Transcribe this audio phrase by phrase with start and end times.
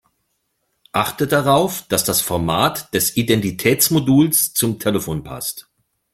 [0.93, 5.69] Achte darauf, dass das Format des Identitätsmoduls zum Telefon passt.